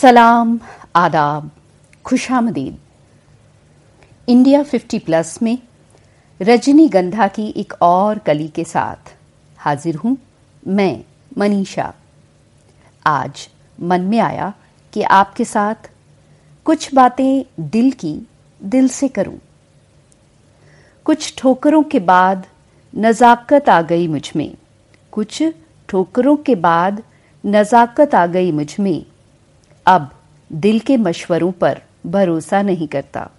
सलाम, 0.00 0.60
आदाब, 0.96 1.50
खुशामदीद। 2.04 2.78
India 4.28 4.62
50 4.62 4.98
plus 4.98 5.42
में 5.42 5.58
रजनीगंधा 6.42 7.28
की 7.28 7.48
एक 7.56 7.72
और 7.82 8.18
कली 8.18 8.48
के 8.48 8.64
साथ 8.64 9.12
हाजिर 9.58 9.96
हूँ 9.96 10.16
मैं, 10.66 11.04
मनीषा। 11.38 11.94
आज 13.06 13.48
मन 13.80 14.00
में 14.00 14.18
आया 14.18 14.52
कि 14.92 15.02
आपके 15.02 15.44
साथ 15.44 15.90
कुछ 16.64 16.94
बातें 16.94 17.44
दिल 17.60 17.90
की 17.90 18.26
दिल 18.62 18.88
से 18.88 19.08
करूँ। 19.08 19.38
कुछ 21.04 21.34
ठोकरों 21.38 21.82
के 21.82 22.00
बाद 22.00 22.46
नज़ाकत 22.98 23.68
आ 23.68 23.82
गई 23.82 24.08
मुझमें। 24.08 24.54
कुछ 25.12 25.42
ठोकरों 25.88 26.36
के 26.36 26.54
बाद 26.54 27.02
नज़ाकत 27.46 28.14
आ 28.14 28.26
गई 28.26 28.52
मुझमें। 28.52 29.04
अब 29.90 30.10
दिल 30.52 30.80
के 30.80 30.96
मशवरों 30.96 31.52
पर 31.52 31.80
भरोसा 32.06 32.62
नहीं 32.62 32.88
करता। 32.88 33.30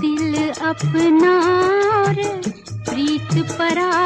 दिल 0.00 0.50
अपना 0.50 1.34
प्रीत 2.90 3.38
पराई 3.58 4.05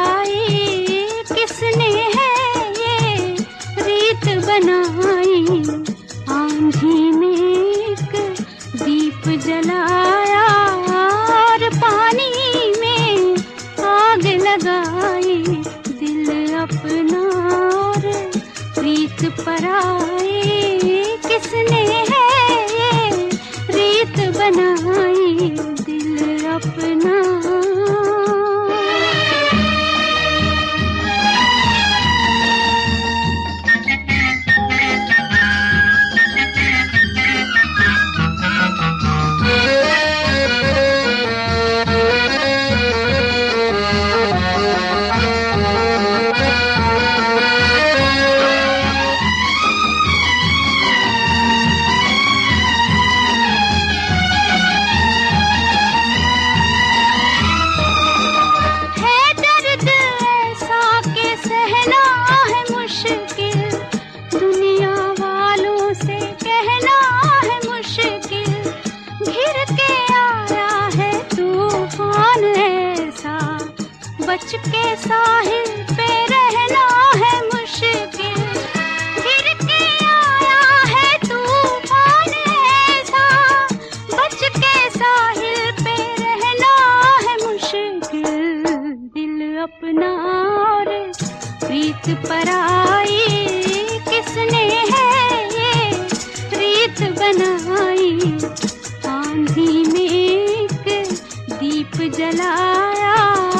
जलाया 102.08 103.14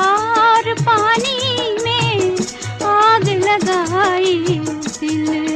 और 0.05 0.73
पानी 0.89 1.75
में 1.85 2.37
आग 2.91 3.29
लगाई 3.45 4.59
दिल 5.01 5.50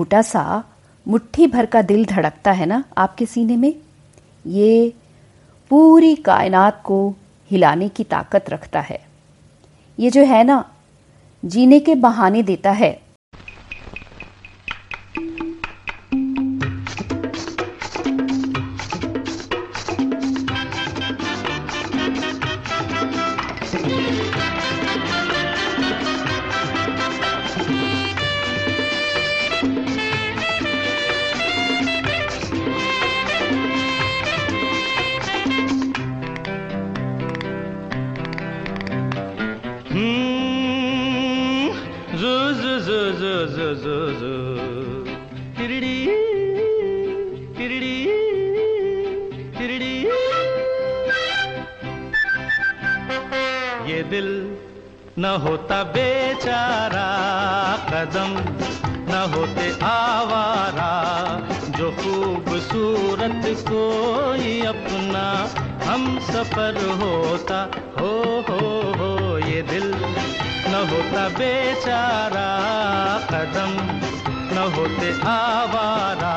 छोटा 0.00 0.22
सा 0.22 0.64
मुट्ठी 1.08 1.46
भर 1.46 1.66
का 1.66 1.82
दिल 1.82 2.04
धड़कता 2.04 2.52
है 2.52 2.66
ना 2.66 2.84
आपके 2.98 3.26
सीने 3.26 3.56
में? 3.56 3.74
ये 4.46 4.94
पूरी 5.70 6.14
कायनात 6.14 6.82
को 6.84 7.14
हिलाने 7.50 7.88
की 7.88 8.04
ताकत 8.04 8.44
रखता 8.50 8.80
है। 8.80 9.00
ये 9.98 10.10
जो 10.10 10.22
है 10.22 10.44
ना, 10.44 10.64
जीने 11.44 11.80
के 11.80 11.94
बहाने 11.94 12.42
देता 12.42 12.70
है। 12.70 13.02
कदम 58.00 58.30
न 59.12 59.32
होते 59.34 59.70
आवारा, 59.84 60.92
जो 61.78 61.90
खूबसूरत 61.90 63.42
कोई 63.44 64.62
अपना 64.62 65.24
हम 65.90 66.18
सफ़र 66.18 66.78
होता, 67.02 67.58
हो 68.00 68.12
हो 68.48 68.68
हो, 68.92 69.38
ये 69.38 69.62
दिल 69.62 69.94
न 70.68 70.88
होता 70.90 71.28
बेचारा। 71.28 72.48
कदम 73.30 73.76
न 74.54 74.72
होते 74.76 75.12
आवारा, 75.28 76.34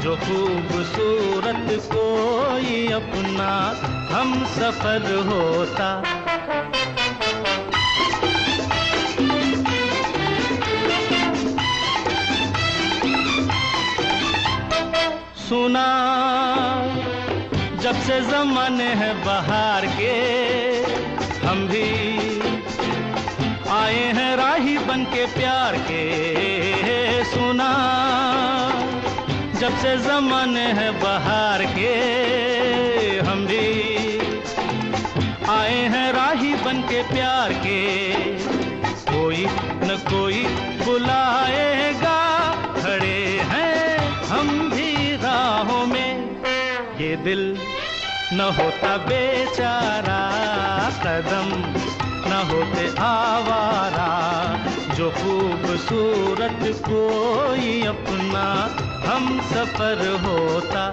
जो 0.00 0.16
खूबसूरत 0.16 1.66
कोई 1.92 2.92
अपना 2.92 3.50
हम 4.16 4.44
सफ़र 4.44 5.14
होता। 5.26 6.02
सुना, 15.52 15.88
जब 17.82 17.94
से 17.94 18.20
जमाने 18.20 18.84
हैं 18.84 19.24
बाहर 19.24 19.86
के, 19.86 20.12
हम 21.46 21.68
भी 21.68 21.88
आए 23.68 24.04
हैं 24.12 24.36
राही 24.36 24.78
बन 24.78 25.04
के 25.04 25.26
प्यार 25.26 25.76
के। 25.76 26.04
सुना, 27.24 27.68
जब 29.60 29.76
से 29.78 29.96
जमाने 29.98 30.66
हैं 30.72 30.92
बाहर 31.00 31.64
के, 31.64 31.92
हम 33.20 33.46
भी 33.46 33.68
आए 35.50 35.78
हैं 35.88 36.12
राही 36.12 36.54
बन 36.54 36.80
के 36.82 37.02
प्यार 37.02 37.52
के। 37.52 37.80
कोई 39.12 39.46
न 39.84 40.00
कोई 40.08 40.44
बुलाएगा 40.84 42.31
दिल 47.24 47.58
न 48.32 48.40
होता 48.40 48.96
बेचारा, 48.96 50.20
कदम 51.04 51.48
न 52.30 52.40
होते 52.50 52.86
आवारा, 53.02 54.08
जो 54.94 55.10
खूबसूरत 55.10 56.60
कोई 56.88 57.82
अपना 57.86 58.44
हम 59.08 59.40
सफ़र 59.40 60.06
होता 60.24 60.84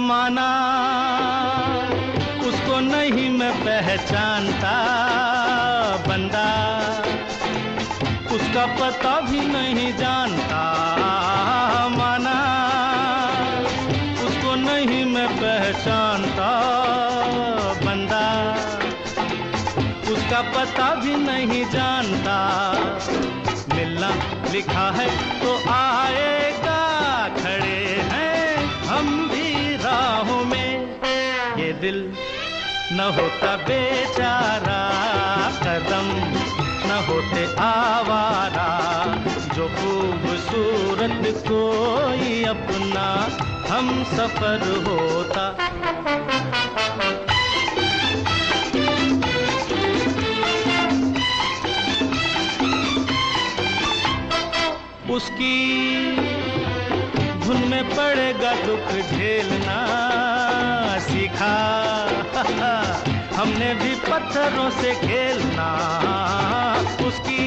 माना 0.00 0.48
उसको 2.48 2.80
नहीं 2.80 3.28
मैं 3.30 3.52
पहचानता 3.60 4.74
बंदा। 6.08 6.48
उसका 8.34 8.64
पता 8.80 9.20
भी 9.20 9.40
नहीं 9.40 9.92
जानता 9.96 10.62
माना। 11.98 12.36
उसको 14.24 14.54
नहीं 14.54 15.04
मैं 15.04 15.28
पहचानता 15.36 16.50
बंदा। 17.84 18.26
उसका 20.12 20.42
पता 20.56 20.94
भी 20.94 21.14
नहीं 21.16 21.64
जानता। 21.70 22.36
मिलना 23.74 24.10
लिखा 24.52 24.90
है 24.90 25.08
तो 25.40 25.56
आएगा 25.72 26.39
दिल 31.80 31.98
न 32.92 33.00
होता 33.16 33.54
बेचारा, 33.56 34.80
कदम 35.60 36.08
न 36.88 36.98
होते 37.08 37.44
आवारा, 37.62 38.68
जो 39.54 39.68
खूबसूरत 39.68 41.22
कोई 41.48 42.42
अपना 42.44 43.06
हम 43.70 43.88
सफ़र 44.04 44.66
होता। 44.86 45.46
उसकी 55.14 55.56
धुन 57.40 57.68
में 57.68 57.84
पड़ेगा 57.96 58.54
दुख 58.66 58.92
झेलना 59.10 59.78
सीखा 61.40 63.34
हमने 63.34 63.68
भी 63.74 63.94
पत्थरों 64.00 64.68
से 64.70 64.90
खेलना 64.96 65.68
उसकी 67.06 67.46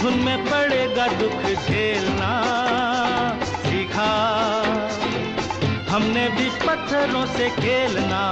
धुन 0.00 0.14
में 0.24 0.44
पड़ेगा 0.44 1.06
दुख 1.20 1.42
झेलना 1.44 2.30
सीखा। 3.44 4.08
हमने 5.90 6.28
भी 6.38 6.48
पत्थरों 6.64 7.26
से 7.36 7.50
खेलना 7.60 8.24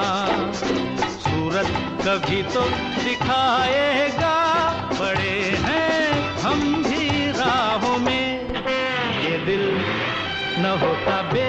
सूरत 1.21 1.71
कभी 2.07 2.43
तो 2.55 2.63
दिखाएगा। 3.05 4.37
बड़े 4.95 5.39
हैं 5.67 6.03
हम 6.41 6.61
भी 6.85 7.31
राहों 7.39 7.97
में, 7.99 8.27
ये 9.25 9.39
दिल 9.47 9.71
न 10.59 10.79
होता 10.83 11.23
बेचारा 11.33 11.44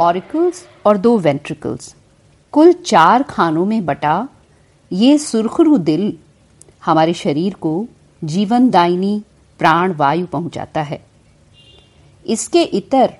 ऑरिकल्स 0.00 0.64
और 0.86 0.96
दो 0.96 1.18
वेंट्रिकल्स 1.18 1.94
कुल 2.52 2.72
चार 2.72 3.22
खानों 3.22 3.64
में 3.64 3.84
बटा 3.86 4.28
ये 4.92 5.18
सुरखरू 5.18 5.78
दिल 5.78 6.18
हमारे 6.84 7.14
शरीर 7.14 7.54
को 7.54 7.86
जीवनदायिनी 8.24 9.22
प्राण 9.58 9.92
वायु 9.92 10.26
पहुंचाता 10.26 10.82
है। 10.82 11.04
इसके 12.26 12.62
इतर 12.62 13.14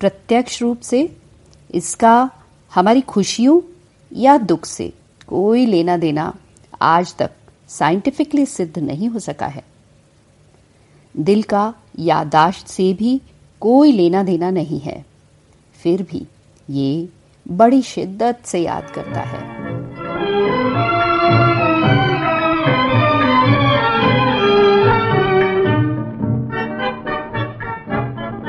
प्रत्यक्ष 0.00 0.62
रूप 0.62 0.80
से 0.80 1.16
इसका 1.74 2.30
हमारी 2.72 3.00
खुशियों 3.00 3.60
या 4.12 4.36
दुख 4.38 4.64
से 4.64 4.92
कोई 5.26 5.66
लेना 5.66 5.96
देना 5.96 6.34
आज 6.82 7.14
तक 7.16 7.30
साइंटिफिकली 7.68 8.46
सिद्ध 8.46 8.78
नहीं 8.78 9.08
हो 9.08 9.18
सका 9.18 9.46
है। 9.46 9.62
दिल 11.16 11.42
का 11.42 11.74
यादाश्त 11.98 12.66
से 12.66 12.92
भी 12.94 13.20
कोई 13.60 13.92
लेना 13.92 14.22
देना 14.22 14.50
नहीं 14.50 14.80
है। 14.80 15.04
फिर 15.82 16.02
भी 16.02 16.26
ये 16.70 17.08
बड़ी 17.46 17.82
शिद्दत 17.82 18.38
से 18.44 18.58
याद 18.58 18.90
करता 18.90 19.20
है। 19.20 19.46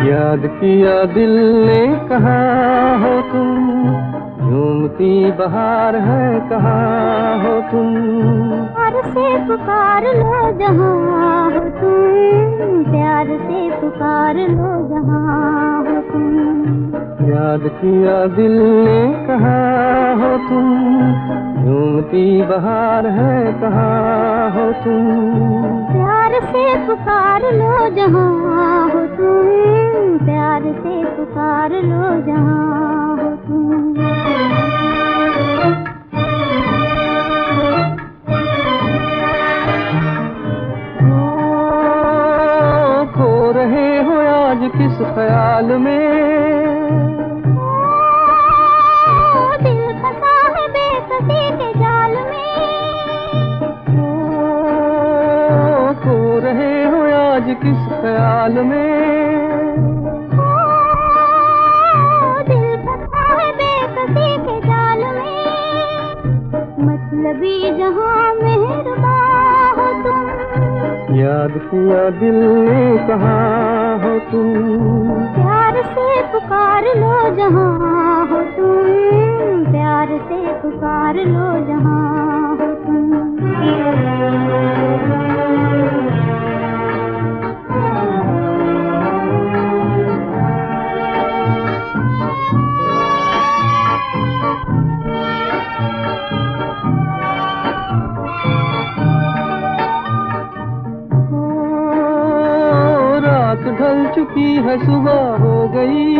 याद 0.09 0.45
किया 0.59 1.03
दिल 1.13 1.35
ने 1.65 1.85
कहा 2.09 2.39
हो 2.97 3.21
तुम 3.21 4.18
झूमती 4.49 5.31
बहार 5.31 5.95
है 5.95 6.39
कहा 6.49 6.79
हो 7.43 7.61
तुम? 7.61 7.93
प्यार 8.75 8.93
से 9.05 9.47
पुकार 9.47 10.03
लो 10.03 10.57
जहाँ 10.57 11.51
हो 11.51 11.59
तुम। 11.59 12.83
प्यार 12.91 13.27
से 13.27 13.81
पुकार 13.81 14.35
लो 14.35 14.71
जहाँ 14.89 15.83
हो 15.83 16.01
तुम। 16.01 16.29
याद 17.29 17.59
किया 17.63 18.25
दिल 18.25 18.57
ने 18.59 19.25
कहा 19.27 19.59
हो 20.13 20.37
तुम? 20.37 20.69
झूमती 21.63 22.41
बहार 22.41 23.07
है 23.07 23.53
कहा 23.53 23.91
हो 24.49 24.71
तुम? 24.71 25.05
प्यार 25.93 26.31
से 26.41 26.87
पुकार 26.87 27.41
लो 27.41 27.95
जहाँ 27.95 28.89
हो 28.89 29.05
तुम। 29.05 30.17
प्यार 30.25 30.61
से 30.61 31.05
पुकार 31.05 31.71
लो 31.71 32.21
जहाँ 32.21 33.17
हो 33.17 33.29
तुम। 33.35 34.08
ख्याल 45.05 45.65
में। 45.65 46.09
ओ, 47.53 47.79
दिल 49.63 50.01
फंसा 50.03 50.49
बेकसी 50.67 51.57
के 51.57 51.79
जाल 51.79 52.11
में। 52.11 52.79
ओ, 53.99 54.33
खो 55.93 56.39
रहे 56.39 56.83
आज 57.11 57.43
किस 57.43 58.01
ख्याल 58.01 58.53
में? 58.53 58.99
ओ, 60.23 60.57
दिल 62.43 62.75
है 62.77 63.51
में। 65.03 65.49
मतलबी 66.79 67.77
जहाँ 67.77 68.33
मेहरबा 68.33 68.89
तुम 68.89 69.08
याद 71.19 71.53
किया 71.71 72.01
दिल 72.19 72.35
ने 72.67 72.83
कहा 73.07 73.37
हो 74.03 74.11
तुम 74.31 74.53
प्यार 75.35 75.81
से 75.95 76.07
पुकार 76.33 76.87
लो 76.99 77.13
जहाँ 77.37 78.25
हो 78.31 78.41
तुम 78.57 79.65
प्यार 79.71 80.17
से 80.29 80.39
पुकार 80.61 81.23
लो 81.33 81.49
जहाँ 81.67 82.55
हो 82.61 82.69
ओ, 85.09 85.28
चुकी 104.39 104.55
है 104.55 104.75
सुबह 104.85 105.21
हो 105.43 105.53
गई। 105.67 106.17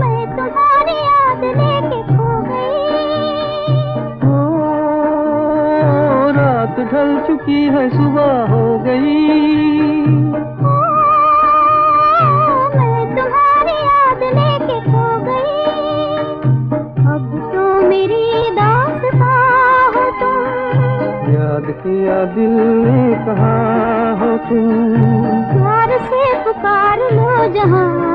मैं 0.00 0.20
तुम्हारी 0.36 0.96
याद 0.98 1.42
लेके 1.58 1.98
खो 2.08 2.28
गई। 2.42 2.86
रात 6.36 6.76
ढल 6.92 7.10
चुकी 7.26 7.62
है 7.64 7.84
सुबह 7.90 8.32
हो 8.52 8.64
गई। 8.78 9.18
ओ, 10.62 10.74
मैं 12.76 13.00
तुम्हारी 13.16 13.76
याद 13.82 14.22
लेके 14.38 14.78
खो 14.90 15.06
गई। 15.28 15.60
अब 17.12 17.24
तो 17.54 17.64
मेरी 17.88 18.24
दास्तां 18.50 19.44
हो 19.94 20.06
तुम। 20.20 20.42
याद 21.34 21.66
किया 21.82 22.24
दिल 22.34 22.56
ने 22.86 23.01
तुम 24.48 24.94
प्यार 25.52 25.98
से 26.08 26.22
पुकार 26.44 26.98
लो 27.12 27.46
जहाँ 27.54 28.11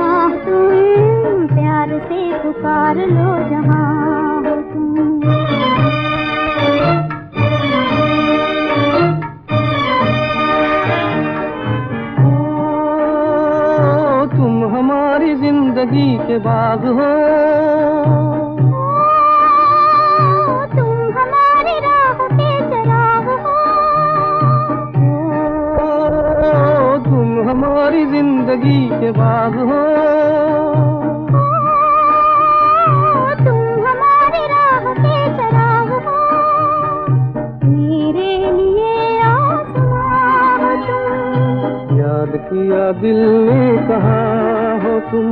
तुम 45.12 45.32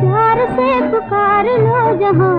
प्यार 0.00 0.38
से 0.56 0.68
पुकार 0.90 1.46
लो 1.64 1.80
जहाँ 2.00 2.32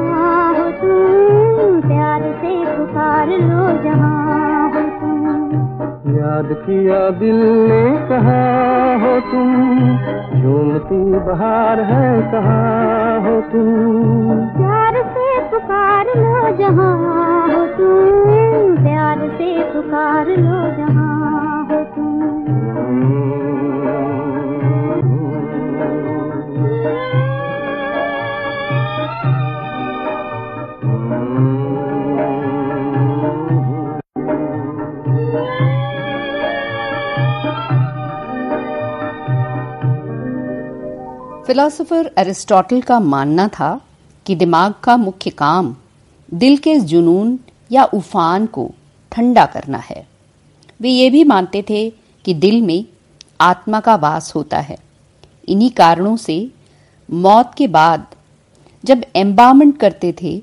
हो 0.57 0.65
तुम 0.81 1.79
प्यार 1.87 2.21
से 2.41 2.53
पुकार 2.77 3.29
लो 3.43 3.61
जहाँ 3.83 4.69
हो 4.73 4.81
तुम 4.99 6.15
याद 6.17 6.53
किया 6.65 6.99
दिल 7.19 7.41
ने 7.71 7.81
कहा 8.09 8.41
हो 9.03 9.13
तुम। 9.31 9.51
झूमती 10.41 11.01
बहार 11.27 11.79
है 11.91 12.05
कहा 12.31 12.59
हो 13.27 13.39
तुम 13.51 14.41
प्यार 14.57 15.01
से 15.15 15.27
पुकार 15.53 16.13
लो 16.17 16.55
जहाँ 16.57 16.91
हो 17.53 17.65
तुम 17.77 18.75
प्यार 18.83 19.27
से 19.37 19.51
पुकार 19.73 20.29
लो 20.37 20.61
जहाँ 20.77 21.65
हो 21.71 21.83
तुम 21.95 23.52
फिलोसोफर 41.47 42.09
एरिस्टोटल 42.17 42.81
का 42.81 42.99
मानना 42.99 43.47
था 43.49 43.69
कि 44.25 44.35
दिमाग 44.35 44.73
का 44.83 44.95
मुख्य 44.97 45.29
काम 45.29 45.75
दिल 46.29 46.57
के 46.57 46.75
जुनून 46.81 47.37
या 47.71 47.83
उफान 47.93 48.45
को 48.45 48.69
ठंडा 49.11 49.45
करना 49.45 49.77
है। 49.79 50.05
वे 50.79 50.89
ये 50.89 51.09
भी 51.09 51.23
मानते 51.23 51.63
थे 51.69 51.89
कि 52.25 52.33
दिल 52.35 52.61
में 52.61 52.85
आत्मा 53.41 53.79
का 53.79 53.95
वास 53.95 54.31
होता 54.35 54.59
है। 54.59 54.77
इन्हीं 55.47 55.69
कारणों 55.71 56.15
से 56.17 56.37
मौत 57.09 57.53
के 57.57 57.67
बाद 57.69 58.05
जब 58.83 59.03
एम्बाममेंट 59.15 59.77
करते 59.77 60.13
थे 60.21 60.37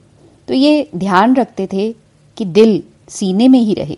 तो 0.48 0.54
ये 0.54 0.88
ध्यान 0.96 1.36
रखते 1.36 1.68
थे 1.72 1.92
कि 2.36 2.44
दिल 2.44 2.82
सीने 3.08 3.48
में 3.48 3.58
ही 3.60 3.74
रहे, 3.74 3.96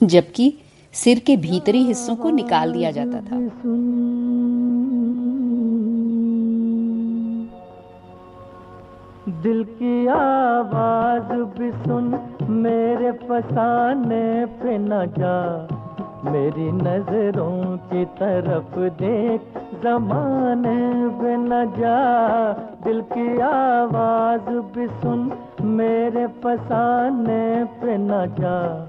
जबकि 0.00 0.52
सिर 0.94 1.18
के 1.18 1.36
भीतरी 1.38 1.82
हिस्सों 1.84 2.16
को 2.16 2.30
निकाल 2.32 2.72
दिया 2.72 2.90
जाता 2.90 3.20
था। 3.20 3.36
दिल 9.28 9.64
की 9.64 10.06
आवाज़ 10.06 11.58
भी 11.58 11.70
सुन, 11.72 12.20
मेरे 12.50 13.12
फसाने 13.12 14.46
पे 14.46 14.78
न 14.78 15.06
जा। 15.18 15.68
मेरी 16.30 16.72
नज़रों 16.72 17.76
की 17.76 18.04
तरफ़ 18.04 18.80
देख, 18.80 19.40
जमाने 19.82 21.08
पे 21.08 21.36
न 21.36 21.72
जा। 21.78 22.52
दिल 22.84 23.00
की 23.00 23.40
आवाज़ 23.40 24.50
भी 24.50 24.86
सुन, 24.86 25.32
मेरे 25.60 26.26
फसाने 26.26 27.64
पे 27.64 27.96
न 27.98 28.10
जा। 28.40 28.88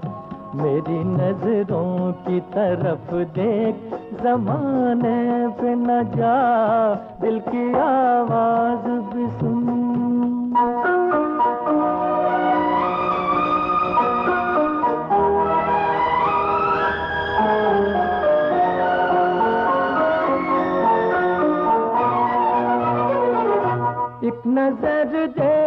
मेरी 0.54 0.98
नज़रों 1.04 2.12
की 2.24 2.40
तरफ़ 2.54 3.14
देख, 3.34 3.74
जमाने 4.22 5.18
पे 5.60 5.74
न 5.74 6.02
जा, 6.16 6.36
दिल 7.20 7.40
की 7.48 7.66
आवाज़ 7.78 8.88
भी 9.10 9.26
सुन। 9.38 9.72
नज़र 24.46 25.26
देख 25.26 25.63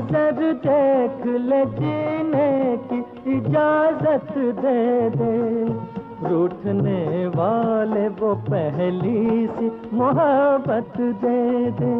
नज़र 0.00 0.52
देख 0.64 1.24
ले 1.40 1.64
जीने 1.72 2.50
की 2.88 2.98
इजाज़त 3.32 4.30
दे 4.58 5.10
दे। 5.10 5.32
रूठने 6.28 7.26
वाले 7.36 8.06
वो 8.20 8.34
पहली 8.46 9.46
सी 9.46 9.70
मोहब्बत 9.92 10.96
दे 11.24 11.42
दे। 11.80 11.92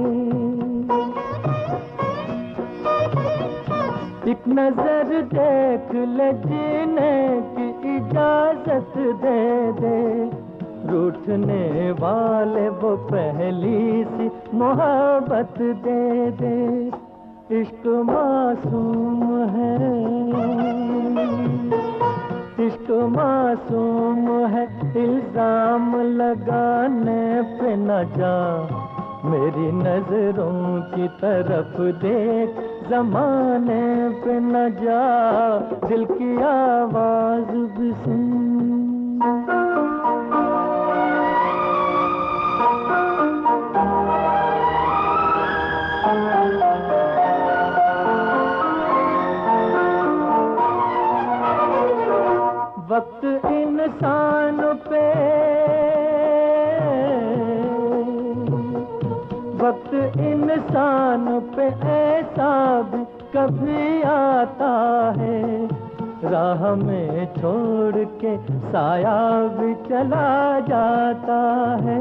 एक 4.30 4.48
नज़र 4.48 5.12
देख 5.34 5.94
ले 6.16 6.32
जीने 6.46 7.12
की 7.52 7.68
इजाज़त 7.96 8.96
दे 9.24 9.42
दे। 9.80 9.98
रूठने 10.90 11.90
वाले 12.00 12.68
वो 12.80 12.96
पहली 13.12 14.04
सी 14.06 14.30
मोहब्बत 14.56 15.62
दे 15.86 16.30
दे। 16.42 16.99
इश्क 17.52 17.86
मासूम 17.86 19.38
है। 19.48 19.74
इश्क 22.66 22.90
मासूम 22.90 24.46
है। 24.46 24.64
इल्ज़ाम 25.04 26.00
लगाने 26.00 27.42
पे 27.42 27.76
न 27.76 27.88
जा। 28.18 28.62
मेरी 29.24 29.72
नज़रों 29.72 30.80
की 30.80 31.08
तरफ़ 31.08 31.82
देख। 31.82 32.50
जमाने 32.90 34.08
पे 34.08 34.40
न 34.40 34.52
जा। 34.68 35.58
दिल 35.88 36.04
की 36.04 36.42
आवाज़ 36.42 37.56
भी 37.56 37.92
सुन। 37.92 38.46
वक्त 53.00 53.24
इंसान 53.44 54.58
पे। 54.60 55.04
वक्त 59.64 59.94
इंसान 60.18 61.40
पे 61.40 61.62
ऐसा 61.88 62.82
भी 62.82 63.04
कभी 63.04 64.02
आता 64.02 64.72
है। 65.18 65.66
राह 66.24 66.74
में 66.74 67.26
छोड़ 67.26 68.04
के 68.04 68.36
साया 68.72 69.42
भी 69.42 69.74
चला 69.74 70.60
जाता 70.60 71.40
है। 71.80 72.00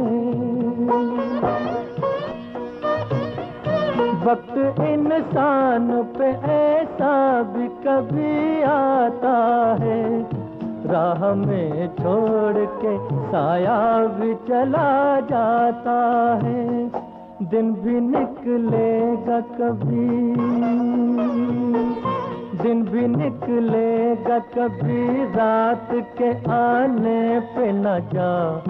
वक्त 4.25 4.75
इंसान 4.79 6.03
पे 6.17 6.51
ऐसा 6.51 7.41
भी 7.41 7.67
कभी 7.67 8.61
आता 8.61 9.37
है। 9.79 10.38
राह 10.89 11.33
में 11.33 11.87
छोड़ 11.87 12.65
के 12.65 13.15
साया 13.31 14.05
भी 14.07 14.33
चला 14.33 15.19
जाता 15.19 15.97
है। 16.43 16.91
दिन 17.49 17.73
भी 17.73 17.99
निकलेगा 18.01 19.39
कभी। 19.39 20.33
दिन 22.63 22.83
भी 22.83 23.07
निकलेगा 23.07 24.39
कभी। 24.39 25.23
रात 25.23 25.89
के 25.93 26.29
आने 26.51 27.39
पे 27.39 27.71
न 27.71 27.83
जा। 27.83 28.63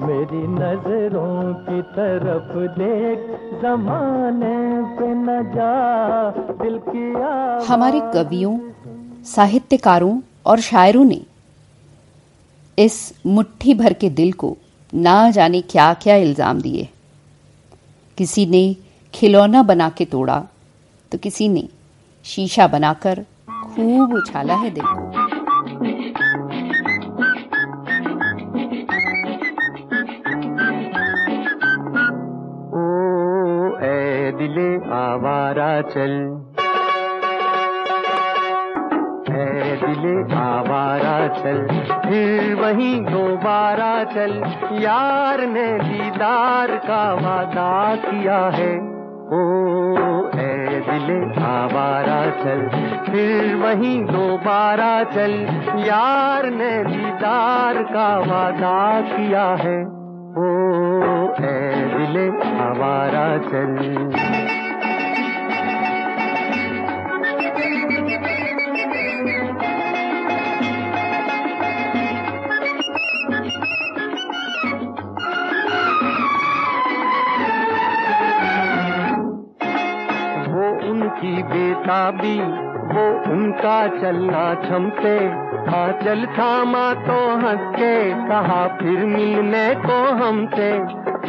मेरी 0.00 0.46
नज़रों 0.46 1.54
की 1.54 1.82
तरफ़ 1.82 2.58
देख, 2.78 3.18
जमाने 3.62 4.82
पे 4.98 5.14
न 5.14 5.52
जा। 5.54 6.30
दिल 6.30 6.80
की 6.88 7.12
हमारे 7.66 8.00
कवियों, 8.00 8.58
साहित्यकारों 9.24 10.20
और 10.46 10.58
शायरों 10.58 11.04
ने 11.04 11.29
इस 12.80 12.96
मुट्ठी 13.26 13.74
भर 13.74 13.92
के 13.92 14.08
दिल 14.10 14.32
को 14.32 14.56
ना 14.94 15.30
जाने 15.30 15.60
क्या 15.62 15.92
क्या 15.94 16.14
इल्ज़ाम 16.16 16.60
दिए। 16.60 16.88
किसी 18.18 18.46
ने 18.46 18.62
खिलौना 19.14 19.62
बना 19.62 19.88
के 19.88 20.04
तोड़ा 20.04 20.38
तो 21.12 21.18
किसी 21.18 21.48
ने 21.48 21.68
शीशा 22.24 22.66
बनाकर 22.66 23.22
खूब 23.66 24.14
उछाला 24.14 24.54
है 24.54 24.70
दिल 24.70 24.84
को। 24.84 25.08
ओ 32.72 32.82
दिले 34.38 34.68
आवारा 34.96 35.70
चल। 35.82 36.12
दिले 39.80 40.14
आवारा 40.36 41.16
चल, 41.34 41.58
फिर 42.02 42.54
वही 42.54 42.94
दोबारा 43.00 43.92
चल। 44.04 44.32
यार 44.82 45.40
ने 45.46 45.66
दीदार 45.78 46.76
का 46.86 47.02
वादा 47.14 47.94
किया 47.96 48.38
है। 48.54 48.72
ओ 49.30 49.40
ए 50.36 50.80
दिले 50.86 51.18
आवारा 51.44 52.20
चल, 52.40 52.62
फिर 53.04 53.54
वही 53.56 53.94
दोबारा 54.04 54.92
चल। 55.04 55.34
यार 55.80 56.50
ने 56.50 56.72
दीदार 56.84 57.82
का 57.82 58.08
वादा 58.20 59.00
किया 59.00 59.46
है। 59.62 59.78
ओ 60.36 60.48
ए 61.44 61.58
दिले 61.94 62.26
आवारा 62.60 63.28
चल। 63.50 64.59
बेताबी 81.90 82.38
वो 82.90 83.04
उनका 83.32 83.78
चलना 84.00 84.42
छमते। 84.64 85.14
हाँ 85.70 85.88
चल 86.02 86.24
थामा 86.26 86.82
तो 87.06 87.18
हंस 87.36 87.64
के 87.76 87.94
कहा 88.28 88.60
फिर 88.78 89.04
मिलने 89.06 89.74
को 89.74 89.98
हमसे। 90.20 90.70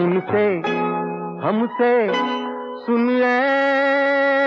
उनसे 0.04 0.46
हमसे 1.46 1.94
सुन 2.86 3.10
ले 3.10 3.42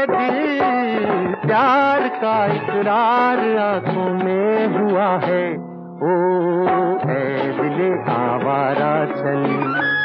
दिल, 0.07 1.35
प्यार 1.47 2.09
का 2.23 2.37
इकरार 2.55 3.43
आँखों 3.59 4.09
में 4.15 4.67
हुआ 4.77 5.09
है। 5.27 5.45
ओ 6.05 6.15
ए 7.11 7.53
दिले 7.59 7.93
आवारा 8.15 8.95
चल। 9.15 10.04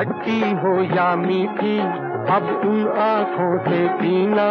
खट्टी 0.00 0.40
हो 0.40 0.82
या 0.96 1.16
मीठी, 1.16 1.78
अब 2.34 2.62
उन 2.64 2.88
आँखों 2.98 3.58
से 3.58 3.88
पीना 3.88 4.46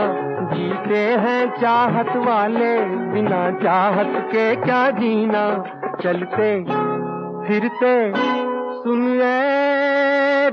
जीते 0.54 0.98
हैं 0.98 1.52
चाहत 1.62 2.16
वाले, 2.16 2.86
बिना 2.86 3.52
चाहत 3.52 4.14
के 4.32 4.56
क्या 4.56 4.90
जीना? 4.92 5.64
चलते, 6.04 6.64
फिरते 7.48 8.14
सुन 8.84 9.20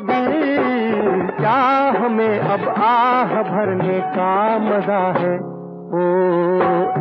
दिल, 0.07 1.27
क्या 1.27 1.93
हमें 2.01 2.39
अब 2.39 2.69
आह 2.69 3.43
भरने 3.43 4.01
का 4.01 4.59
मज़ा 4.59 5.05
है? 5.19 5.37
ओ 5.87 6.07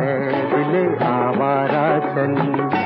ए 0.02 0.42
दिले 0.52 1.04
आवारा 1.04 1.98
चली 1.98 2.76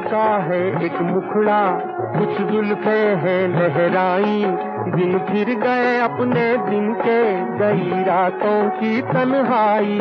चमका 0.00 0.36
है 0.38 0.84
एक 0.84 1.00
मुखड़ा, 1.00 1.78
कुछ 2.18 2.52
जुल्फे 2.52 3.00
है 3.14 3.36
लहराई। 3.48 4.44
दिन 4.90 5.18
फिर 5.18 5.58
गए 5.58 5.98
अपने 6.00 6.56
दिन 6.70 6.94
के, 6.94 7.22
गई 7.58 8.04
रातों 8.04 8.70
की 8.70 9.02
तन्हाई। 9.02 9.98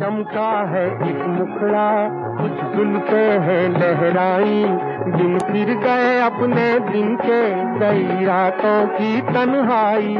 चमका 0.00 0.50
है 0.68 0.86
एक 1.10 1.26
मुखड़ा, 1.26 2.08
कुछ 2.40 2.76
सुनते 2.76 3.20
हैं 3.46 3.68
लहराई। 3.68 4.64
दिन 5.12 5.38
फिर 5.38 5.74
गए 5.76 6.20
अपने 6.20 6.78
दिन 6.80 7.16
के, 7.16 7.50
गई 7.78 8.24
रातों 8.24 8.86
की 8.86 9.20
तन्हाई। 9.20 10.14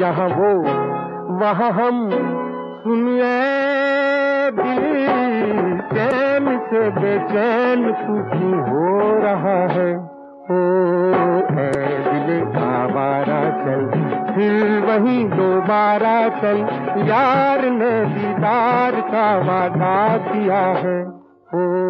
जहाँ 0.00 0.28
वो, 0.28 0.54
वहाँ 1.38 1.70
हम 1.70 2.10
सुनिए 2.78 3.67
दिल 4.58 5.80
चैन 5.88 6.58
से 6.58 6.90
बेचैन 6.90 7.82
क्यों 7.92 8.60
हो 8.68 8.88
रहा 9.20 9.58
है। 9.72 9.90
ओ 10.48 10.60
है 11.50 11.72
दिल 12.04 12.42
आवारा 12.58 13.40
चल, 13.58 13.86
फिर 14.34 14.80
वही 14.80 15.24
दोबारा 15.24 16.28
चल। 16.28 16.58
यार 17.08 17.64
ने 17.70 18.04
दीदार 18.04 19.00
का 19.00 19.26
वादा 19.38 20.16
किया 20.18 20.62
है। 20.84 20.98
ओ 21.54 21.88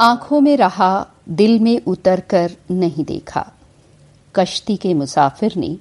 आँखों 0.00 0.40
में 0.40 0.56
रहा, 0.56 1.06
दिल 1.28 1.58
में 1.60 1.80
उतर 1.86 2.20
कर 2.20 2.50
नहीं 2.70 3.04
देखा। 3.04 3.46
कश्ती 4.34 4.76
के 4.76 4.94
मुसाफिर 4.94 5.52
ने 5.56 5.76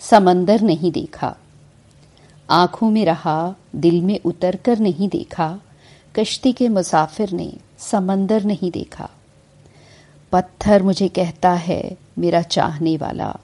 समंदर 0.00 0.60
नहीं 0.60 0.92
देखा। 0.92 1.34
आँखों 2.50 2.90
में 2.90 3.04
रहा, 3.04 3.54
दिल 3.76 4.02
में 4.02 4.20
उतर 4.24 4.56
कर 4.56 4.78
नहीं 4.78 5.08
देखा, 5.08 5.60
कश्ती 6.16 6.52
के 6.52 6.68
मुसाफिर 6.68 7.32
ने 7.32 7.52
समंदर 7.78 8.44
नहीं 8.44 8.70
देखा। 8.70 9.10
पत्थर 10.32 10.82
मुझे 10.82 11.08
कहता 11.08 11.52
है 11.52 11.96
मेरा 12.18 12.42
चाहने 12.42 12.96
वाला। 12.96 13.36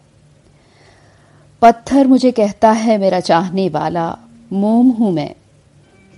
पत्थर 1.63 2.07
मुझे 2.07 2.31
कहता 2.31 2.71
है 2.71 2.99
मेरा 2.99 3.21
चाहने 3.21 3.69
वाला। 3.69 4.19
मोम 4.53 4.91
हूँ 4.91 5.13
मैं, 5.13 5.35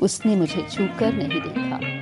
उसने 0.01 0.37
मुझे 0.37 0.67
छूकर 0.73 1.13
नहीं 1.13 1.41
देखा। 1.41 1.96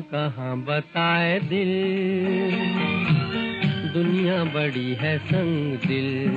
कहाँ 0.00 0.56
बताए 0.56 1.40
दिल? 1.40 1.70
दुनिया 3.94 4.44
बड़ी 4.44 4.94
है 4.94 5.18
संग 5.18 5.78
दिल। 5.86 6.30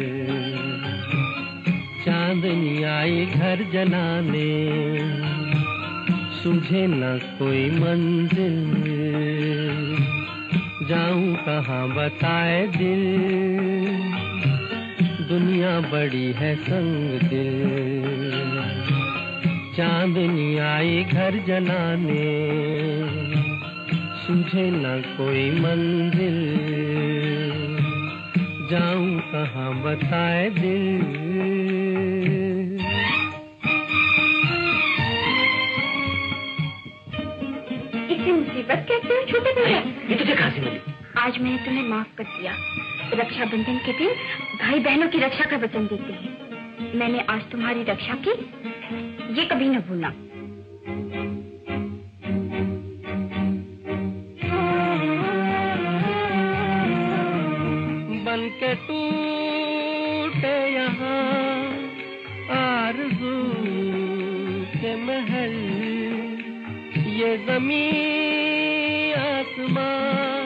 चांदनी 2.05 2.83
आई 2.83 3.25
घर 3.25 3.69
जलाने। 3.73 4.69
सुझे 6.43 6.87
न 6.87 7.19
कोई 7.39 7.69
मंजिल। 7.69 8.73
जाऊँ 10.89 11.35
कहाँ 11.35 11.95
बताए 11.95 12.67
दिल? 12.67 13.17
दुनिया 15.29 15.79
बड़ी 15.79 16.31
है 16.31 16.55
संग 16.55 17.29
दिल। 17.29 17.73
चांदनी 19.77 20.57
आई 20.57 21.03
घर 21.03 21.43
जलाने। 21.47 22.53
सुझे 24.23 24.71
न 24.71 25.01
कोई 25.17 25.51
मंजिल। 25.51 26.37
जाऊँ 28.71 29.19
कहाँ 29.19 29.81
बताए 29.81 30.49
दिल। 30.49 31.13
मुसीबत 38.33 38.85
कहते 38.89 39.07
हो 39.07 39.25
छोटे 39.25 39.65
भैया? 39.65 39.79
ये 39.79 40.15
तुझे 40.15 40.35
कहाँ 40.35 40.51
से 40.51 40.61
मिली? 40.61 40.79
आज 41.17 41.37
मैंने 41.37 41.57
तुम्हें 41.57 41.83
माफ़ 41.83 42.17
कर 42.17 42.23
दिया। 42.23 42.53
रक्षाबंधन 43.13 43.77
के 43.77 43.93
दिन 43.93 44.09
भाई 44.61 44.79
बहनों 44.79 45.07
की 45.07 45.17
रक्षा 45.17 45.45
का 45.45 45.57
वचन 45.57 45.87
देते 45.87 46.13
हैं। 46.13 46.37
मैंने 46.95 47.19
आज 47.29 47.41
तुम्हारी 47.51 47.83
रक्षा 47.83 48.13
की 48.27 48.31
ये 49.41 49.45
कभी 49.45 49.69
न 49.69 49.79
भूलना। 49.79 50.13
ज़मीन 67.53 69.13
आसमां 69.13 70.45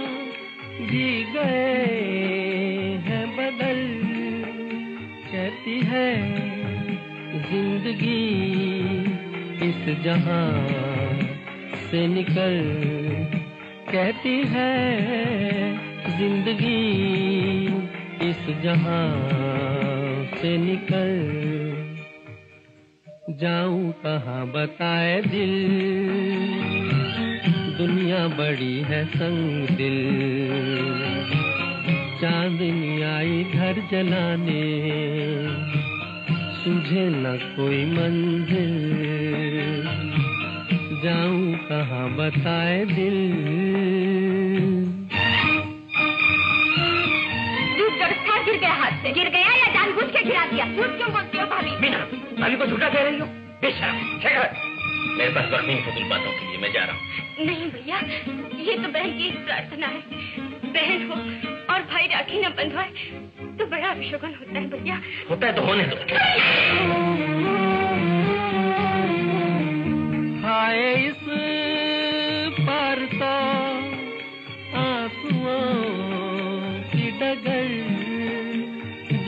जी 0.88 1.24
गए 1.24 1.86
हैं 3.06 3.28
बदल। 3.36 3.80
कहती 5.32 5.80
है, 5.80 6.10
ज़िंदगी 7.50 8.26
इस 9.70 10.04
जहाँ 10.04 10.52
से 11.92 12.08
निकल। 12.08 12.60
कहती 13.92 14.36
है, 14.48 14.74
ज़िंदगी 16.18 16.84
इस 18.30 18.64
जहाँ 18.64 19.08
से 20.42 20.58
निकल। 20.58 21.14
जाऊँ 23.30 23.92
कहाँ 23.92 24.48
बताए 24.48 25.22
दिल? 25.22 26.57
दुनिया 27.88 28.28
बड़ी 28.28 28.82
है 28.82 29.06
संग 29.06 29.68
दिल। 29.68 29.98
चांदनी 32.22 33.02
आई 33.02 33.44
घर 33.44 33.74
जलाने। 33.92 34.82
सुझे 36.64 37.10
न 37.10 37.40
कोई 37.56 37.86
मंजिल। 37.86 38.82
जाऊँ 41.04 41.58
कहाँ 41.58 42.10
बताए 42.10 42.86
दिल। 42.86 43.34
दूध 47.78 48.00
गिर 48.46 48.60
गया 48.60 48.74
हाथ 48.74 48.92
से? 48.92 49.12
गिर 49.12 49.30
गया 49.30 49.52
या 49.52 49.74
जानबूझ 49.74 50.06
के 50.06 50.24
गिरा 50.24 50.46
दिया? 50.46 50.66
झूठ 50.66 50.86
क्यों 50.86 51.12
बोलती 51.12 51.38
हो 51.38 51.46
भाभी? 51.46 51.72
मीना 51.82 51.98
भाभी 52.42 52.56
को 52.56 52.66
झूठा 52.66 52.90
कह 52.90 53.04
रही 53.04 53.20
हो? 53.20 53.26
बेशरम 53.62 54.67
मेरे 55.18 55.32
पास 55.36 55.46
वक्त 55.52 55.66
नहीं 55.68 55.78
फजूल 55.84 56.04
बातों 56.10 56.32
के 56.32 56.44
लिए 56.48 56.58
मैं 56.62 56.72
जा 56.74 56.84
रहा 56.86 56.96
हूँ। 56.96 57.46
नहीं 57.46 57.70
भैया 57.72 57.98
ये 58.66 58.74
तो 58.78 58.88
बहन 58.90 59.12
की 59.18 59.28
एक 59.28 59.38
प्रार्थना 59.46 59.88
है। 59.88 60.02
बहन 60.74 61.00
हो 61.10 61.16
और 61.74 61.80
भाई 61.92 62.08
राखी 62.14 62.38
न 62.42 62.50
बंधवाए 62.58 62.92
तो 63.60 63.66
बड़ा 63.68 63.90
अभिशोभन 63.90 64.36
होता 64.40 64.60
है 64.60 64.66
भैया। 64.70 65.02
होता 65.30 65.48
है 65.48 65.54
तो 65.56 65.62
होने 65.66 65.84
दो। 65.84 65.96
हाय 70.44 70.80
इस 71.08 71.24
पर 72.60 72.98
तो 73.14 73.34
आंसुओं 74.78 75.66
की 76.94 77.08
डगर 77.22 77.70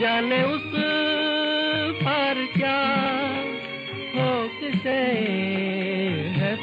जाने 0.00 0.42
उस 0.54 0.68
पर 2.02 2.36
क्या 2.56 2.78
हो 4.14 4.30
किसे 4.60 4.90
है 4.90 5.49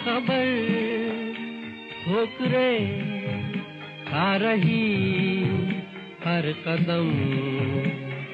खबर 0.07 0.49
ठोकरे 1.93 2.69
खा 4.05 4.27
रही, 4.35 4.83
हर 6.25 6.45
कदम 6.67 7.09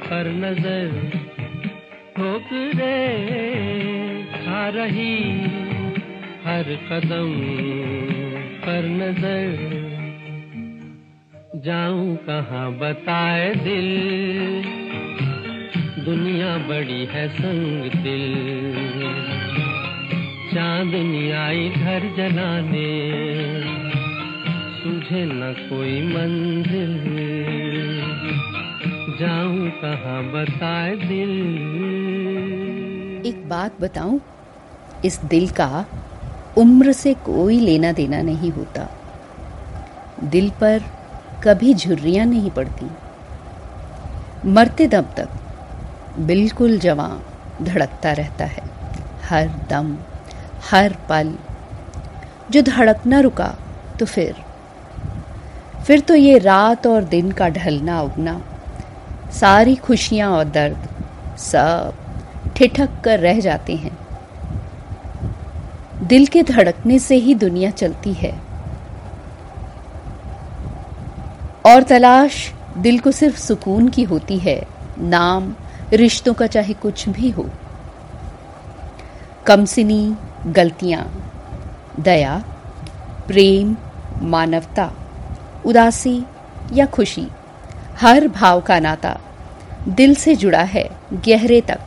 हर 0.04 0.28
नज़र 0.34 0.92
ठोकरे 2.18 2.98
खा 4.36 4.62
रही, 4.70 5.16
हर 6.46 6.70
कदम 6.92 7.34
पर 8.62 8.88
नज़र। 8.94 9.82
जाऊँ 11.66 12.16
कहाँ, 12.26 12.72
बताए 12.78 13.54
दिल, 13.56 13.90
दुनिया 16.06 16.58
बड़ी 16.68 17.06
है 17.06 17.28
संग 17.34 17.92
दिल। 18.04 19.42
चांदनी 20.54 21.32
आई 21.32 21.70
घर 21.70 22.00
जलाने। 22.18 22.89
सुझे 24.80 25.26
न 25.26 25.56
कोई 25.70 26.02
मंजिल। 26.02 26.94
जाऊँ 29.20 29.70
कहाँ, 29.70 30.24
बताए 30.24 30.96
दिल। 30.96 31.32
एक 33.26 33.50
बात 33.50 33.82
बताऊँ, 33.82 34.22
इस 35.06 35.22
दिल 35.26 35.50
का 35.50 35.86
उम्र 36.58 36.92
से 36.92 37.13
कोई 37.13 37.60
लेना 37.60 37.92
देना 37.92 38.22
नहीं 38.22 38.52
होता। 38.52 38.89
दिल 40.24 40.50
पर 40.50 40.82
कभी 41.44 41.74
झुर्रियाँ 41.74 42.26
नहीं 42.26 42.52
पड़ती। 42.52 42.88
मरते 44.50 44.88
दम 44.88 45.06
तक 45.18 45.30
बिल्कुल 46.20 46.80
जवां 46.80 47.20
धड़कता 47.66 48.12
रहता 48.12 48.46
है, 48.46 48.63
हर 49.30 49.48
दम। 49.70 49.98
हर 50.71 50.95
पल। 51.10 51.36
जो 52.52 52.62
धड़कना 52.62 53.19
रुका 53.19 53.56
तो 53.99 54.06
फिर। 54.06 54.36
फिर 55.88 55.99
तो 55.99 56.15
ये 56.15 56.38
रात 56.38 56.88
और 56.88 57.04
दिन 57.04 57.32
का 57.32 57.49
ढलना 57.49 58.02
उगना। 58.02 58.41
सारी 59.32 59.76
खुशियाँ 59.76 60.32
और 60.32 60.43
दर्द 60.43 60.88
सब 61.38 61.93
ठिठक 62.56 62.89
कर 63.04 63.19
रह 63.19 63.39
जाते 63.39 63.76
हैं। 63.76 63.97
दिल 66.04 66.26
के 66.26 66.43
धड़कने 66.43 66.99
से 66.99 67.15
ही 67.15 67.36
दुनिया 67.36 67.69
चलती 67.69 68.13
है। 68.13 68.39
और 71.65 71.84
तलाश 71.84 72.54
दिल 72.78 72.99
को 72.99 73.12
सिर्फ़ 73.12 73.39
सुकून 73.39 73.88
की 73.88 74.04
होती 74.04 74.38
है। 74.38 74.63
नाम, 74.99 75.56
रिश्तों 75.93 76.34
का 76.34 76.47
चाहे 76.47 76.73
कुछ 76.73 77.10
भी 77.10 77.30
हो। 77.30 77.49
कमसिनी 79.45 80.15
गलतियाँ, 80.47 81.34
दया, 81.99 82.43
प्रेम, 83.27 83.75
मानवता, 84.21 84.91
उदासी 85.65 86.23
या 86.73 86.86
खुशी, 86.86 87.27
हर 88.01 88.27
भाव 88.27 88.62
का 88.62 88.79
नाता 88.79 89.19
दिल 89.88 90.15
से 90.15 90.36
जुड़ा 90.36 90.62
है 90.62 90.89
गहरे 91.13 91.62
तक। 91.62 91.79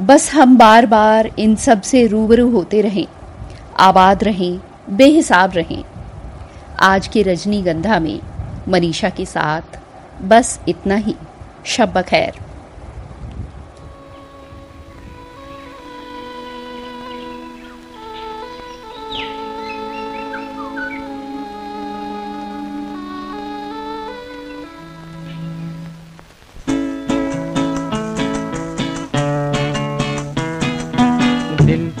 बस 0.00 0.30
हम 0.34 0.58
बार 0.58 0.86
बार 0.86 1.30
इन 1.38 1.56
सबसे 1.56 2.06
रूबरू 2.06 2.50
होते 2.50 2.80
रहें, 2.80 3.06
आबाद 3.78 4.24
रहें, 4.24 4.58
बेहिसाब 4.90 5.52
रहें। 5.54 5.84
आज 6.80 7.08
के 7.08 7.22
रजनीगंधा 7.22 7.98
में 7.98 8.20
मनीषा 8.68 9.08
के 9.08 9.26
साथ 9.26 9.78
बस 10.22 10.60
इतना 10.68 10.94
ही। 10.94 11.16
शब 11.64 12.00
खैर 12.02 12.47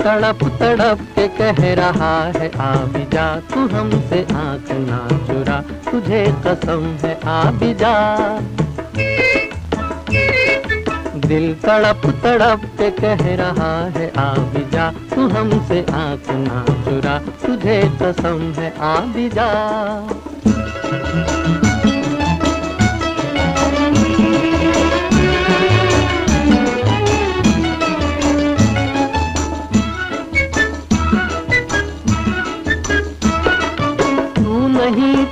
तड़प 0.08 0.38
तड़प 0.60 1.00
के 1.14 1.26
कह 1.28 1.74
रहा 1.74 2.12
है 2.36 2.50
आ 2.58 2.74
भी 2.84 3.04
जा, 3.04 3.24
तू 3.40 3.66
हमसे 3.68 4.22
आँख 4.34 4.70
ना 4.70 5.00
चुरा, 5.26 5.60
तुझे 5.90 6.24
कसम 6.46 6.86
है 7.04 7.20
आ 7.24 7.50
भी 7.50 7.74
जा। 7.74 7.92
दिल 11.26 11.54
तड़प 11.54 12.06
तड़प 12.24 12.64
के 12.80 12.90
कह 12.90 13.34
रहा 13.34 13.70
है 13.98 14.10
आ 14.18 14.32
भी 14.52 14.64
जा, 14.70 14.90
तू 15.14 15.28
हमसे 15.28 15.80
आँख 15.92 16.30
ना 16.30 16.64
चुरा, 16.84 17.18
तुझे 17.46 17.80
कसम 18.02 18.52
है 18.58 18.72
आ 18.80 18.96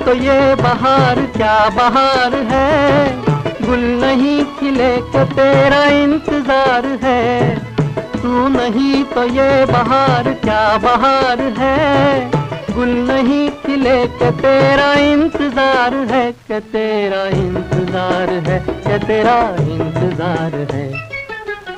तो 0.07 0.13
ये 0.15 0.55
बहार, 0.55 1.21
क्या 1.37 1.55
बहार 1.69 2.35
है? 2.51 3.07
गुल 3.63 3.81
नहीं 4.03 4.45
खिले 4.59 4.91
के 5.07 5.25
तेरा 5.33 5.83
इंतज़ार 5.95 6.87
है। 7.03 7.55
तू 8.13 8.47
नहीं 8.49 9.03
तो 9.05 9.25
ये 9.29 9.65
बहार, 9.67 10.33
क्या 10.45 10.63
बहार 10.79 11.41
है? 11.59 12.31
गुल 12.71 12.89
नहीं 13.09 13.49
खिले 13.57 13.97
के 14.17 14.31
तेरा 14.43 14.93
इंतज़ार 15.03 15.95
है। 16.13 16.25
के 16.33 16.61
तेरा 16.71 17.25
इंतज़ार 17.39 18.31
है, 18.49 18.59
के 18.69 18.99
तेरा 19.07 19.39
इंतज़ार 19.67 20.55
है। 20.73 20.89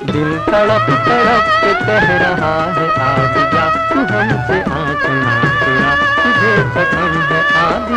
दिल 0.05 0.37
तड़प 0.45 0.87
तड़प 1.07 1.51
के 1.63 1.73
कह 1.85 2.17
रहा 2.19 2.55
है, 2.77 2.89
आज 3.09 3.43
जा 3.53 3.69
तू 3.89 3.99
हमसे 4.13 4.61
आँख 4.77 5.09
ना 5.09 5.95
तुझे 6.15 6.57
कसम 6.75 7.21
है 7.31 7.48
आज 7.69 7.89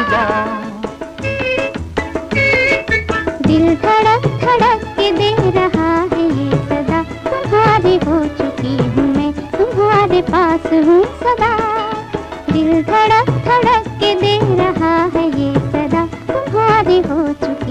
दिल 3.47 3.75
धड़क 3.75 4.27
धड़क 4.43 4.83
के 4.99 5.11
दे 5.13 5.31
रहा 5.51 5.93
है 6.13 6.25
ये 6.25 6.57
सदा। 6.67 7.03
तुम्हारी 7.27 7.97
हो 7.97 8.19
चुकी 8.39 8.77
हूँ 8.77 9.07
मैं 9.17 9.33
तुम्हारे 9.51 10.21
पास 10.23 10.67
हूँ 10.73 11.03
सदा। 11.23 11.53
दिल 12.53 12.83
धड़क 12.83 13.31
धड़क 13.49 13.89
के 14.01 14.15
दे 14.15 14.39
रहा 14.57 14.95
है 15.15 15.27
ये 15.41 15.55
सदा। 15.55 16.07
तुम्हारी 16.33 16.99
हो 17.01 17.33
चुकी 17.33 17.62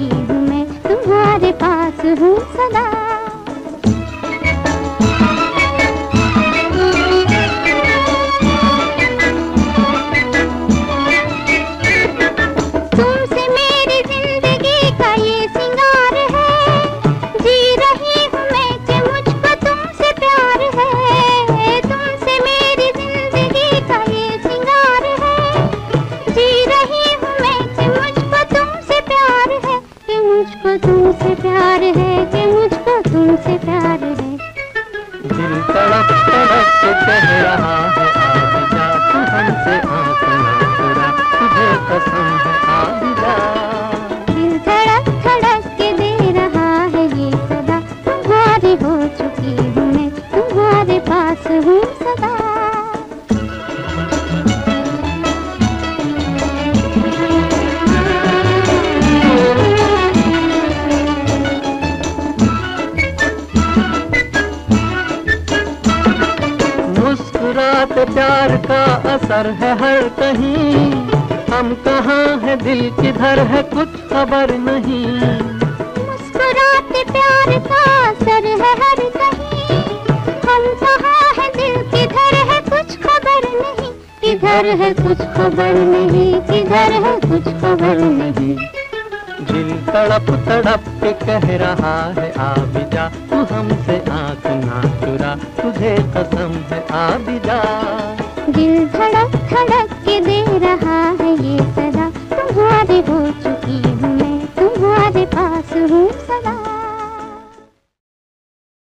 मुस्कुराते 68.01 68.13
प्यार 68.13 68.55
का 68.65 69.13
असर 69.13 69.47
है 69.59 69.71
हर 69.79 70.07
कहीं। 70.19 70.91
हम 71.49 71.73
कहाँ 71.85 72.37
है 72.39 72.55
दिल 72.57 72.81
किधर 72.91 73.39
है 73.49 73.61
कुछ 73.63 73.89
खबर 74.09 74.53
नहीं। 74.57 75.05
मुस्कुराते 76.07 77.03
प्यार 77.11 77.51
का 77.67 77.83
असर 78.09 78.47
है 78.61 78.71
हर 78.81 79.03
कहीं। 79.17 79.77
हम 80.47 80.65
कहाँ 80.81 81.29
है 81.37 81.47
दिल 81.57 81.77
किधर 81.91 82.35
है 82.49 82.59
कुछ 82.69 82.97
खबर 82.97 83.47
नहीं। 83.53 83.93
किधर 84.21 84.65
है 84.81 84.93
कुछ 84.93 85.21
खबर 85.37 85.73
नहीं 85.85 86.33
किधर 86.41 86.99
है 87.05 87.15
कुछ 87.29 87.53
खबर 87.61 88.03
नहीं। 88.17 88.55
दिल 89.45 89.71
तड़प 89.85 90.35
तड़प 90.49 90.83
के 91.03 91.13
कह 91.25 91.55
रहा 91.57 91.95
है 92.17 92.31
आ 92.39 92.53
जा 92.93 93.09
तू 93.29 93.45
हमसे 93.53 93.97
आँख 94.11 94.47
ना 94.65 94.81
चुरा। 94.99 95.35
तुझे 95.61 95.95
कसम 96.13 96.53
है 96.69 96.79
आबिदा। 96.99 97.57
दिल 98.49 98.87
धड़क 98.93 99.35
धड़क 99.51 99.91
के 100.05 100.19
दे 100.21 100.39
रहा 100.59 100.99
है 101.21 101.31
ये 101.43 101.57
सदा 101.75 102.09
तुम्हारी 102.31 102.99
हो 103.09 103.19